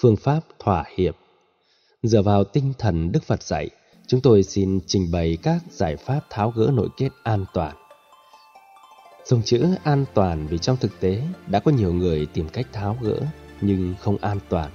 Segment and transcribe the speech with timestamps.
[0.00, 1.16] phương pháp thỏa hiệp.
[2.02, 3.70] Dựa vào tinh thần Đức Phật dạy,
[4.06, 7.76] chúng tôi xin trình bày các giải pháp tháo gỡ nội kết an toàn.
[9.24, 12.96] Dùng chữ an toàn vì trong thực tế đã có nhiều người tìm cách tháo
[13.02, 13.20] gỡ
[13.60, 14.70] nhưng không an toàn,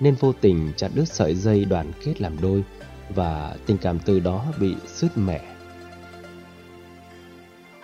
[0.00, 2.64] nên vô tình chặt đứt sợi dây đoàn kết làm đôi
[3.14, 5.56] và tình cảm từ đó bị sứt mẻ.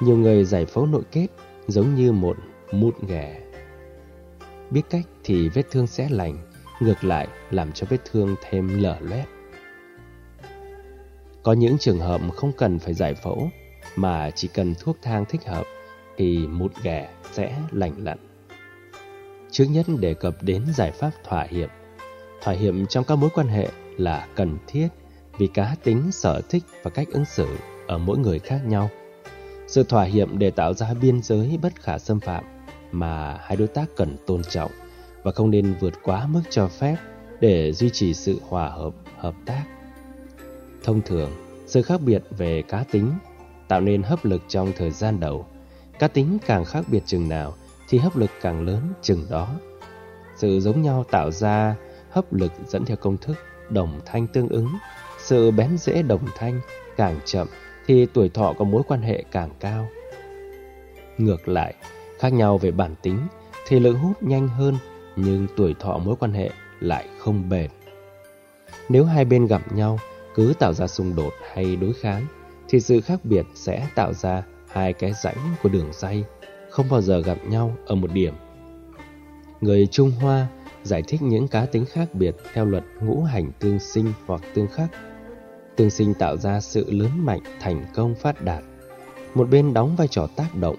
[0.00, 1.26] Nhiều người giải phẫu nội kết
[1.66, 2.36] giống như một
[2.72, 3.40] mụn ghẻ.
[4.70, 6.47] Biết cách thì vết thương sẽ lành,
[6.80, 9.24] ngược lại làm cho vết thương thêm lở loét.
[11.42, 13.50] Có những trường hợp không cần phải giải phẫu
[13.96, 15.64] mà chỉ cần thuốc thang thích hợp
[16.16, 18.18] thì mụn ghẻ sẽ lành lặn.
[19.50, 21.70] Trước nhất đề cập đến giải pháp thỏa hiệp.
[22.42, 24.88] Thỏa hiệp trong các mối quan hệ là cần thiết
[25.38, 27.46] vì cá tính, sở thích và cách ứng xử
[27.86, 28.90] ở mỗi người khác nhau.
[29.66, 32.44] Sự thỏa hiệp để tạo ra biên giới bất khả xâm phạm
[32.92, 34.70] mà hai đối tác cần tôn trọng
[35.28, 36.96] và không nên vượt quá mức cho phép
[37.40, 39.64] để duy trì sự hòa hợp, hợp tác.
[40.84, 41.30] Thông thường,
[41.66, 43.12] sự khác biệt về cá tính
[43.68, 45.46] tạo nên hấp lực trong thời gian đầu.
[45.98, 47.54] Cá tính càng khác biệt chừng nào
[47.88, 49.48] thì hấp lực càng lớn chừng đó.
[50.36, 51.76] Sự giống nhau tạo ra
[52.10, 53.36] hấp lực dẫn theo công thức
[53.70, 54.68] đồng thanh tương ứng.
[55.18, 56.60] Sự bén rễ đồng thanh
[56.96, 57.48] càng chậm
[57.86, 59.88] thì tuổi thọ có mối quan hệ càng cao.
[61.18, 61.74] Ngược lại,
[62.18, 63.18] khác nhau về bản tính
[63.66, 64.74] thì lực hút nhanh hơn
[65.18, 67.70] nhưng tuổi thọ mối quan hệ lại không bền.
[68.88, 69.98] Nếu hai bên gặp nhau
[70.34, 72.26] cứ tạo ra xung đột hay đối kháng
[72.68, 76.24] thì sự khác biệt sẽ tạo ra hai cái rãnh của đường dây
[76.70, 78.34] không bao giờ gặp nhau ở một điểm.
[79.60, 80.46] Người Trung Hoa
[80.82, 84.68] giải thích những cá tính khác biệt theo luật ngũ hành tương sinh hoặc tương
[84.68, 84.88] khắc.
[85.76, 88.62] Tương sinh tạo ra sự lớn mạnh, thành công, phát đạt.
[89.34, 90.76] Một bên đóng vai trò tác động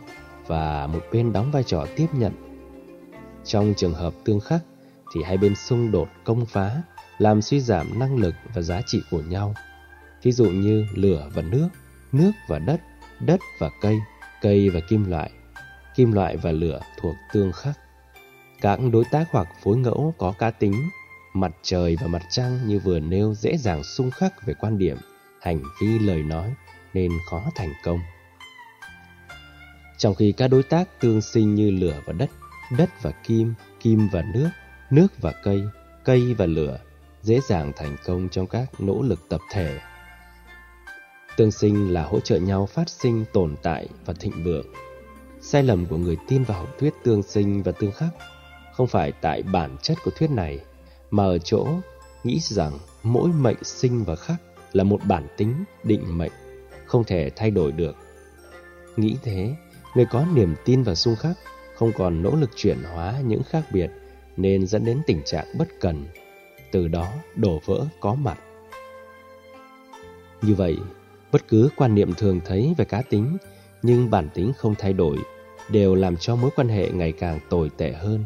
[0.47, 2.48] và một bên đóng vai trò tiếp nhận.
[3.49, 4.61] Trong trường hợp tương khắc
[5.13, 6.81] thì hai bên xung đột công phá,
[7.17, 9.55] làm suy giảm năng lực và giá trị của nhau.
[10.23, 11.69] Ví dụ như lửa và nước,
[12.11, 12.81] nước và đất,
[13.19, 13.99] đất và cây,
[14.41, 15.31] cây và kim loại,
[15.95, 17.79] kim loại và lửa thuộc tương khắc.
[18.61, 20.89] Các đối tác hoặc phối ngẫu có cá tính,
[21.33, 24.97] mặt trời và mặt trăng như vừa nêu dễ dàng xung khắc về quan điểm,
[25.41, 26.53] hành vi lời nói
[26.93, 27.99] nên khó thành công.
[29.97, 32.29] Trong khi các đối tác tương sinh như lửa và đất,
[32.77, 34.49] đất và kim, kim và nước,
[34.91, 35.63] nước và cây,
[36.03, 36.79] cây và lửa
[37.21, 39.79] dễ dàng thành công trong các nỗ lực tập thể.
[41.37, 44.65] Tương sinh là hỗ trợ nhau phát sinh, tồn tại và thịnh vượng.
[45.41, 48.09] Sai lầm của người tin vào học thuyết tương sinh và tương khắc
[48.73, 50.59] không phải tại bản chất của thuyết này,
[51.11, 51.67] mà ở chỗ
[52.23, 54.41] nghĩ rằng mỗi mệnh sinh và khắc
[54.73, 56.31] là một bản tính định mệnh,
[56.85, 57.95] không thể thay đổi được.
[58.97, 59.55] Nghĩ thế,
[59.95, 61.37] người có niềm tin vào xung khắc
[61.79, 63.91] không còn nỗ lực chuyển hóa những khác biệt
[64.37, 66.05] nên dẫn đến tình trạng bất cần,
[66.71, 68.39] từ đó đổ vỡ có mặt.
[70.41, 70.77] Như vậy,
[71.31, 73.37] bất cứ quan niệm thường thấy về cá tính
[73.81, 75.17] nhưng bản tính không thay đổi
[75.69, 78.25] đều làm cho mối quan hệ ngày càng tồi tệ hơn.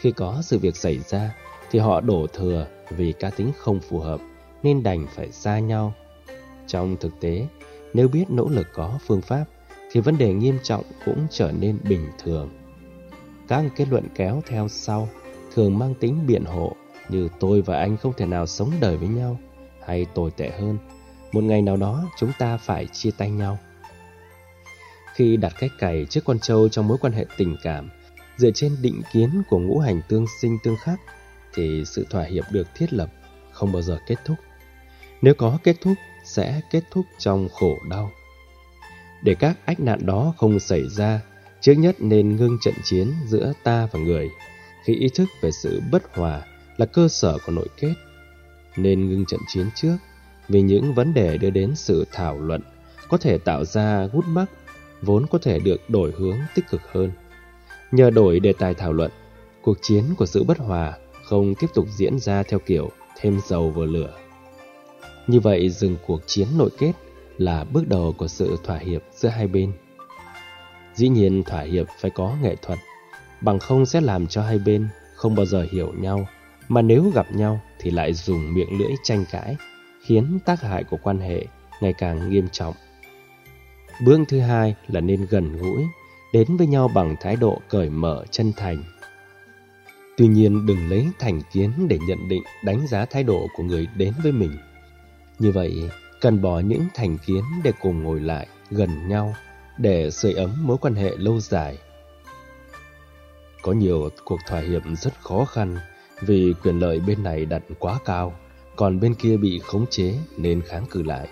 [0.00, 1.34] Khi có sự việc xảy ra
[1.70, 4.20] thì họ đổ thừa vì cá tính không phù hợp
[4.62, 5.94] nên đành phải xa nhau.
[6.66, 7.46] Trong thực tế,
[7.94, 9.44] nếu biết nỗ lực có phương pháp
[9.92, 12.57] thì vấn đề nghiêm trọng cũng trở nên bình thường.
[13.48, 15.08] Các kết luận kéo theo sau
[15.54, 16.76] thường mang tính biện hộ
[17.08, 19.38] như tôi và anh không thể nào sống đời với nhau
[19.86, 20.78] hay tồi tệ hơn,
[21.32, 23.58] một ngày nào đó chúng ta phải chia tay nhau.
[25.14, 27.90] Khi đặt cách cày trước con trâu trong mối quan hệ tình cảm,
[28.36, 31.00] dựa trên định kiến của ngũ hành tương sinh tương khắc,
[31.54, 33.10] thì sự thỏa hiệp được thiết lập
[33.52, 34.36] không bao giờ kết thúc.
[35.22, 35.94] Nếu có kết thúc,
[36.24, 38.10] sẽ kết thúc trong khổ đau.
[39.22, 41.20] Để các ách nạn đó không xảy ra,
[41.60, 44.30] trước nhất nên ngưng trận chiến giữa ta và người,
[44.84, 46.42] khi ý thức về sự bất hòa
[46.76, 47.94] là cơ sở của nội kết.
[48.76, 49.96] Nên ngưng trận chiến trước,
[50.48, 52.62] vì những vấn đề đưa đến sự thảo luận
[53.08, 54.46] có thể tạo ra gút mắc
[55.02, 57.10] vốn có thể được đổi hướng tích cực hơn.
[57.90, 59.10] Nhờ đổi đề tài thảo luận,
[59.62, 63.70] cuộc chiến của sự bất hòa không tiếp tục diễn ra theo kiểu thêm dầu
[63.70, 64.16] vào lửa.
[65.26, 66.92] Như vậy dừng cuộc chiến nội kết
[67.38, 69.72] là bước đầu của sự thỏa hiệp giữa hai bên.
[70.98, 72.78] Dĩ nhiên thỏa hiệp phải có nghệ thuật,
[73.40, 76.28] bằng không sẽ làm cho hai bên không bao giờ hiểu nhau,
[76.68, 79.56] mà nếu gặp nhau thì lại dùng miệng lưỡi tranh cãi,
[80.06, 81.46] khiến tác hại của quan hệ
[81.80, 82.74] ngày càng nghiêm trọng.
[84.04, 85.84] Bước thứ hai là nên gần gũi,
[86.32, 88.82] đến với nhau bằng thái độ cởi mở chân thành.
[90.16, 93.88] Tuy nhiên đừng lấy thành kiến để nhận định đánh giá thái độ của người
[93.96, 94.52] đến với mình.
[95.38, 95.90] Như vậy,
[96.20, 99.34] cần bỏ những thành kiến để cùng ngồi lại gần nhau
[99.78, 101.78] để sưởi ấm mối quan hệ lâu dài.
[103.62, 105.76] Có nhiều cuộc thỏa hiệp rất khó khăn
[106.20, 108.34] Vì quyền lợi bên này đặt quá cao,
[108.76, 111.28] còn bên kia bị khống chế nên kháng cự lại.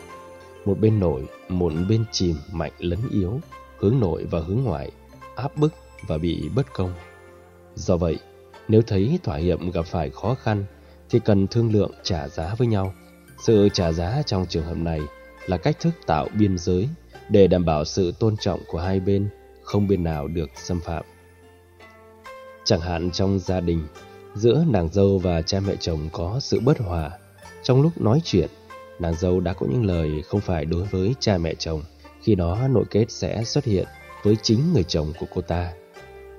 [0.65, 3.41] Một bên nổi, một bên chìm mạnh lấn yếu,
[3.79, 4.91] hướng nội và hướng ngoại,
[5.37, 5.73] áp bức
[6.07, 6.95] và bị bất công.
[7.75, 8.19] Do vậy,
[8.69, 10.65] nếu thấy thỏa hiệp gặp phải khó khăn
[11.11, 12.95] thì cần thương lượng trả giá với nhau.
[13.47, 15.01] Sự trả giá trong trường hợp này
[15.47, 16.89] là cách thức tạo biên giới
[17.29, 19.29] để đảm bảo sự tôn trọng của hai bên,
[19.63, 21.05] không bên nào được xâm phạm.
[22.65, 23.87] Chẳng hạn trong gia đình,
[24.35, 27.11] giữa nàng dâu và cha mẹ chồng có sự bất hòa.
[27.63, 28.49] Trong lúc nói chuyện,
[28.99, 31.83] nàng dâu đã có những lời không phải đối với cha mẹ chồng,
[32.23, 33.87] khi đó nội kết sẽ xuất hiện
[34.23, 35.73] với chính người chồng của cô ta.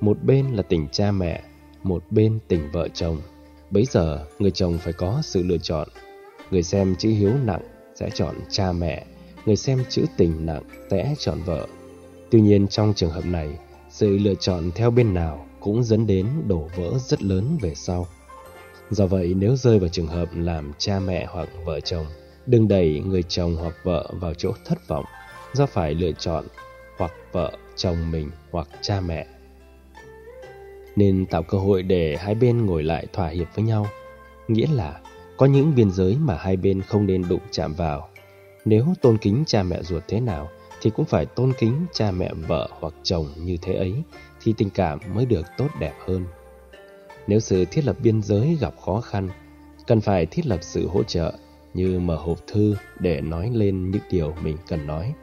[0.01, 1.43] Một bên là tình cha mẹ,
[1.83, 3.21] một bên tình vợ chồng.
[3.71, 5.87] Bấy giờ, người chồng phải có sự lựa chọn.
[6.51, 7.61] Người xem chữ hiếu nặng
[7.95, 9.05] sẽ chọn cha mẹ,
[9.47, 11.67] người xem chữ tình nặng sẽ chọn vợ.
[12.31, 13.49] Tuy nhiên trong trường hợp này,
[13.89, 18.07] sự lựa chọn theo bên nào cũng dẫn đến đổ vỡ rất lớn về sau.
[18.89, 22.05] Do vậy nếu rơi vào trường hợp làm cha mẹ hoặc vợ chồng,
[22.45, 25.05] đừng đẩy người chồng hoặc vợ vào chỗ thất vọng
[25.53, 26.45] do phải lựa chọn
[26.97, 29.27] hoặc vợ, chồng mình hoặc cha mẹ.
[30.95, 33.87] Nên tạo cơ hội để hai bên ngồi lại thỏa hiệp với nhau,
[34.47, 34.99] nghĩa là
[35.37, 38.09] có những biên giới mà hai bên không nên đụng chạm vào.
[38.67, 40.49] Nếu tôn kính cha mẹ ruột thế nào
[40.81, 43.93] thì cũng phải tôn kính cha mẹ vợ hoặc chồng như thế ấy
[44.41, 46.25] thì tình cảm mới được tốt đẹp hơn.
[47.27, 49.29] Nếu sự thiết lập biên giới gặp khó khăn,
[49.87, 51.33] cần phải thiết lập sự hỗ trợ
[51.73, 55.13] như mở hộp thư để nói lên những điều mình cần nói.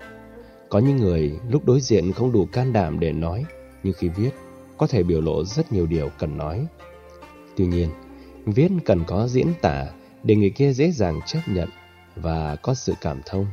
[0.68, 3.44] Có những người lúc đối diện không đủ can đảm để nói,
[3.82, 4.30] nhưng khi viết
[4.76, 6.66] có thể biểu lộ rất nhiều điều cần nói.
[7.56, 7.88] Tuy nhiên,
[8.46, 9.86] viết cần có diễn tả
[10.22, 11.68] để người kia dễ dàng chấp nhận
[12.16, 13.46] và có sự cảm thông.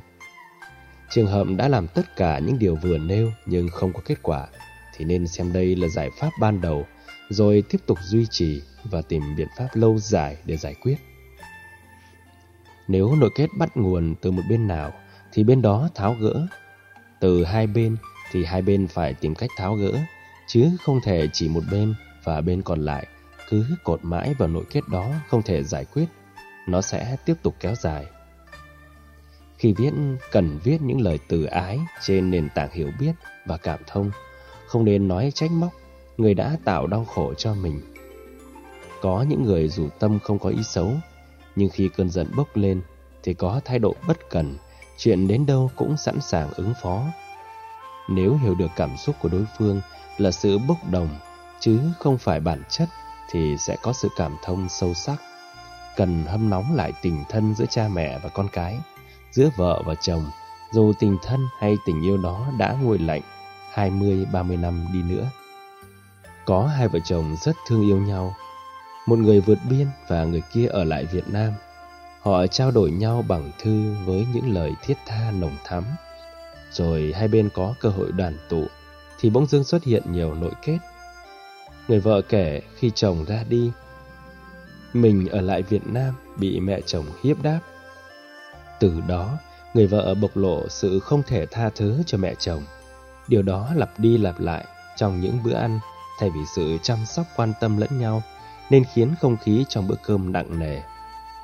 [1.10, 4.48] Trường hợp đã làm tất cả những điều vừa nêu nhưng không có kết quả
[4.96, 6.86] thì nên xem đây là giải pháp ban đầu
[7.30, 10.96] rồi tiếp tục duy trì và tìm biện pháp lâu dài để giải quyết.
[12.88, 14.94] Nếu nội kết bắt nguồn từ một bên nào
[15.34, 16.48] thì bên đó tháo gỡ.
[17.20, 17.98] Từ hai bên
[18.32, 19.92] thì hai bên phải tìm cách tháo gỡ,
[20.48, 21.94] chứ không thể chỉ một bên
[22.24, 23.08] và bên còn lại
[23.50, 26.06] cứ cột mãi vào nội kết đó không thể giải quyết.
[26.68, 28.06] Nó sẽ tiếp tục kéo dài.
[29.62, 29.92] Khi viết,
[30.32, 33.12] cần viết những lời từ ái trên nền tảng hiểu biết
[33.46, 34.12] và cảm thông,
[34.68, 35.70] không nên nói trách móc
[36.18, 37.82] người đã tạo đau khổ cho mình.
[39.02, 40.92] Có những người dù tâm không có ý xấu,
[41.56, 42.82] nhưng khi cơn giận bốc lên
[43.24, 44.58] thì có thái độ bất cần,
[44.98, 47.06] chuyện đến đâu cũng sẵn sàng ứng phó.
[48.10, 49.82] Nếu hiểu được cảm xúc của đối phương
[50.18, 51.10] là sự bốc đồng
[51.60, 52.90] chứ không phải bản chất
[53.32, 55.22] thì sẽ có sự cảm thông sâu sắc.
[55.96, 58.78] Cần hâm nóng lại tình thân giữa cha mẹ và con cái,
[59.32, 60.26] giữa vợ và chồng,
[60.72, 63.22] dù tình thân hay tình yêu đó đã nguội lạnh
[63.74, 65.30] 20-30 năm đi nữa.
[66.46, 68.36] Có hai vợ chồng rất thương yêu nhau.
[69.08, 71.54] Một người vượt biên và người kia ở lại Việt Nam.
[72.22, 75.84] Họ trao đổi nhau bằng thư với những lời thiết tha nồng thắm.
[76.72, 78.66] Rồi hai bên có cơ hội đoàn tụ
[79.20, 80.78] thì bỗng dưng xuất hiện nhiều nội kết.
[81.88, 83.72] Người vợ kể khi chồng ra đi,
[84.94, 87.60] mình ở lại Việt Nam bị mẹ chồng hiếp đáp.
[88.82, 89.38] Từ đó,
[89.74, 92.64] người vợ bộc lộ sự không thể tha thứ cho mẹ chồng.
[93.28, 95.80] Điều đó lặp đi lặp lại trong những bữa ăn
[96.20, 98.24] thay vì sự chăm sóc quan tâm lẫn nhau
[98.70, 100.82] nên khiến không khí trong bữa cơm nặng nề.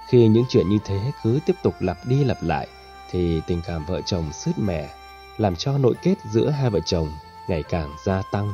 [0.10, 2.67] Khi những chuyện như thế cứ tiếp tục lặp đi lặp lại
[3.12, 4.89] thì tình cảm vợ chồng sứt mẻ,
[5.38, 7.10] làm cho nội kết giữa hai vợ chồng
[7.50, 8.53] ngày càng gia tăng.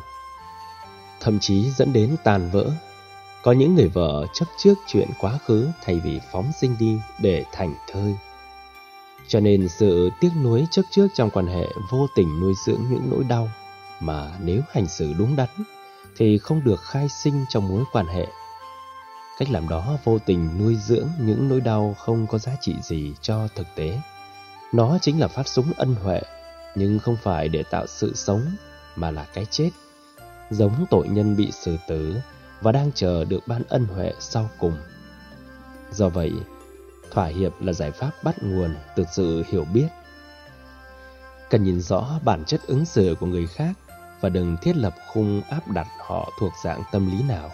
[1.20, 2.72] Thậm chí dẫn đến tàn vỡ.
[3.44, 7.46] Có những người vợ chấp trước chuyện quá khứ thay vì phóng sinh đi để
[7.52, 8.16] thành thơi.
[9.28, 13.10] Cho nên sự tiếc nuối trước trước trong quan hệ vô tình nuôi dưỡng những
[13.12, 13.50] nỗi đau
[14.00, 15.50] mà nếu hành xử đúng đắn
[16.18, 18.28] thì không được khai sinh trong mối quan hệ.
[19.38, 23.14] Cách làm đó vô tình nuôi dưỡng những nỗi đau không có giá trị gì
[23.22, 24.00] cho thực tế.
[24.74, 26.22] Nó chính là phát súng ân huệ,
[26.76, 28.42] nhưng không phải để tạo sự sống
[28.96, 29.70] mà là cái chết.
[30.50, 32.16] Giống tội nhân bị xử tử
[32.62, 34.78] và đang chờ được ban ân huệ sau cùng.
[35.92, 36.32] Do vậy,
[37.14, 39.88] thỏa hiệp là giải pháp bắt nguồn từ sự hiểu biết.
[41.50, 43.74] Cần nhìn rõ bản chất ứng xử của người khác
[44.22, 47.52] và đừng thiết lập khung áp đặt họ thuộc dạng tâm lý nào.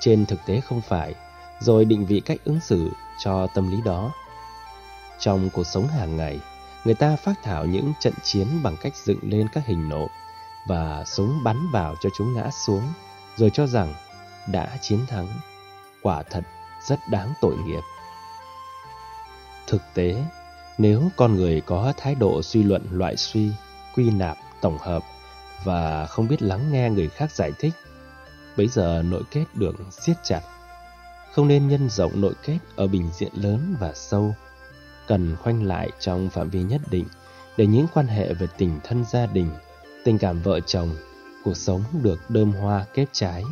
[0.00, 1.14] Trên thực tế không phải,
[1.60, 2.90] rồi định vị cách ứng xử
[3.24, 4.12] cho tâm lý đó.
[5.18, 6.40] Trong cuộc sống hàng ngày,
[6.84, 10.08] người ta phát thảo những trận chiến bằng cách dựng lên các hình nộ
[10.68, 12.82] và súng bắn vào cho chúng ngã xuống,
[13.36, 13.94] rồi cho rằng
[14.46, 15.28] đã chiến thắng.
[16.02, 16.44] Quả thật
[16.88, 17.80] rất đáng tội nghiệp.
[19.66, 20.24] Thực tế,
[20.78, 23.50] nếu con người có thái độ suy luận loại suy,
[23.94, 25.02] quy nạp, tổng hợp
[25.64, 27.74] và không biết lắng nghe người khác giải thích,
[28.56, 30.40] bấy giờ nội kết được siết chặt.
[31.32, 34.34] không nên nhân rộng nội kết ở bình diện lớn và sâu,
[35.06, 37.04] cần khoanh lại trong phạm vi nhất định
[37.56, 39.50] để những quan hệ về tình thân gia đình,
[40.04, 40.96] tình cảm vợ chồng,
[41.44, 43.44] cuộc sống được đơm hoa kết trái